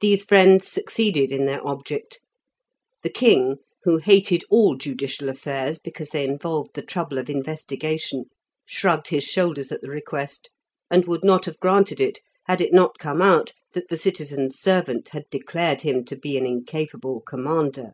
These 0.00 0.24
friends 0.24 0.66
succeeded 0.66 1.30
in 1.32 1.44
their 1.44 1.62
object; 1.66 2.22
the 3.02 3.10
king, 3.10 3.56
who 3.84 3.98
hated 3.98 4.42
all 4.48 4.74
judicial 4.74 5.28
affairs 5.28 5.78
because 5.78 6.08
they 6.08 6.24
involved 6.24 6.70
the 6.72 6.80
trouble 6.80 7.18
of 7.18 7.28
investigation, 7.28 8.30
shrugged 8.64 9.08
his 9.08 9.24
shoulders 9.24 9.70
at 9.70 9.82
the 9.82 9.90
request, 9.90 10.48
and 10.90 11.04
would 11.04 11.24
not 11.24 11.44
have 11.44 11.60
granted 11.60 12.00
it 12.00 12.20
had 12.46 12.62
it 12.62 12.72
not 12.72 12.96
come 12.98 13.20
out 13.20 13.52
that 13.74 13.90
the 13.90 13.98
citizen's 13.98 14.58
servant 14.58 15.10
had 15.10 15.24
declared 15.30 15.82
him 15.82 16.06
to 16.06 16.16
be 16.16 16.38
an 16.38 16.46
incapable 16.46 17.20
commander. 17.20 17.92